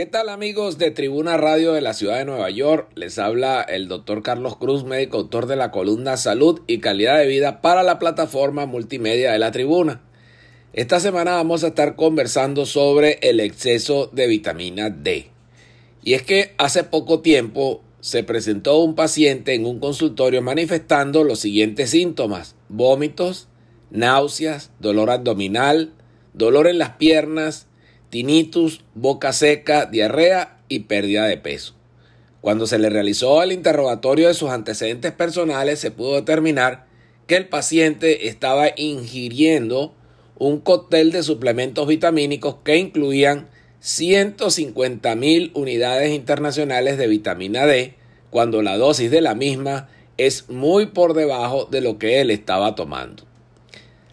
[0.00, 2.90] ¿Qué tal amigos de Tribuna Radio de la Ciudad de Nueva York?
[2.94, 7.26] Les habla el doctor Carlos Cruz, médico autor de la columna Salud y Calidad de
[7.26, 10.00] Vida para la plataforma multimedia de la Tribuna.
[10.72, 15.28] Esta semana vamos a estar conversando sobre el exceso de vitamina D.
[16.02, 21.40] Y es que hace poco tiempo se presentó un paciente en un consultorio manifestando los
[21.40, 22.56] siguientes síntomas.
[22.70, 23.48] Vómitos,
[23.90, 25.92] náuseas, dolor abdominal,
[26.32, 27.66] dolor en las piernas,
[28.10, 31.74] tinnitus, boca seca, diarrea y pérdida de peso.
[32.40, 36.86] Cuando se le realizó el interrogatorio de sus antecedentes personales, se pudo determinar
[37.26, 39.94] que el paciente estaba ingiriendo
[40.36, 43.48] un cóctel de suplementos vitamínicos que incluían
[43.80, 47.94] 150 mil unidades internacionales de vitamina D,
[48.30, 52.74] cuando la dosis de la misma es muy por debajo de lo que él estaba
[52.74, 53.29] tomando.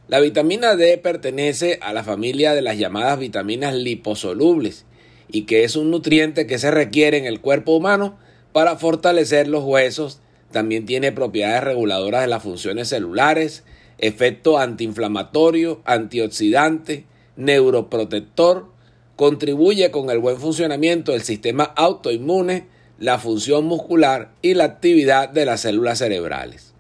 [0.07, 4.85] La vitamina D pertenece a la familia de las llamadas vitaminas liposolubles
[5.29, 8.17] y que es un nutriente que se requiere en el cuerpo humano
[8.53, 10.21] para fortalecer los huesos.
[10.53, 13.65] También tiene propiedades reguladoras de las funciones celulares,
[13.97, 17.03] efecto antiinflamatorio, antioxidante,
[17.35, 18.69] neuroprotector,
[19.17, 25.43] contribuye con el buen funcionamiento del sistema autoinmune, la función muscular y la actividad de
[25.43, 26.76] las células cerebrales.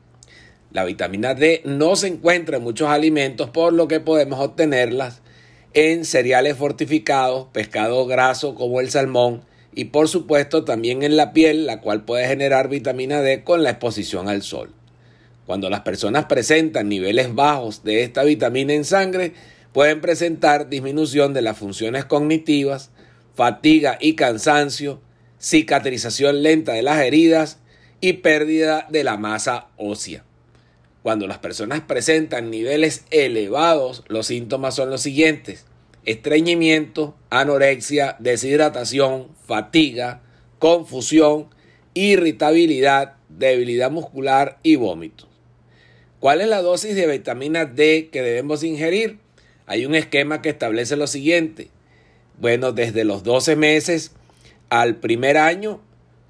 [0.77, 5.23] La vitamina D no se encuentra en muchos alimentos, por lo que podemos obtenerlas
[5.73, 9.41] en cereales fortificados, pescado graso como el salmón
[9.73, 13.71] y por supuesto también en la piel, la cual puede generar vitamina D con la
[13.71, 14.69] exposición al sol.
[15.47, 19.33] Cuando las personas presentan niveles bajos de esta vitamina en sangre,
[19.73, 22.91] pueden presentar disminución de las funciones cognitivas,
[23.33, 25.01] fatiga y cansancio,
[25.39, 27.57] cicatrización lenta de las heridas
[27.99, 30.26] y pérdida de la masa ósea.
[31.07, 35.65] Cuando las personas presentan niveles elevados, los síntomas son los siguientes.
[36.03, 40.21] Estreñimiento, anorexia, deshidratación, fatiga,
[40.59, 41.47] confusión,
[41.93, 45.29] irritabilidad, debilidad muscular y vómitos.
[46.19, 49.17] ¿Cuál es la dosis de vitamina D que debemos ingerir?
[49.65, 51.69] Hay un esquema que establece lo siguiente.
[52.37, 54.11] Bueno, desde los 12 meses
[54.67, 55.79] al primer año,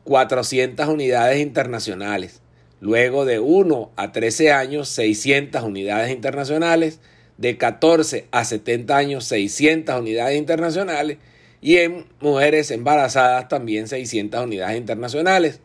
[0.03, 2.43] 400 unidades internacionales.
[2.79, 6.99] Luego de 1 a 13 años, 600 unidades internacionales.
[7.37, 11.17] De 14 a 70 años, 600 unidades internacionales.
[11.61, 15.59] Y en mujeres embarazadas también 600 unidades internacionales.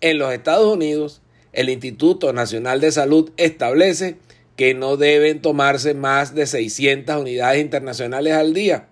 [0.00, 4.16] En los Estados Unidos, el Instituto Nacional de Salud establece
[4.56, 8.86] que no deben tomarse más de 600 unidades internacionales al día,